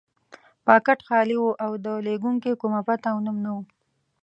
[0.65, 3.57] پاکټ خالي و او د لېږونکي کومه پته او نوم نه و.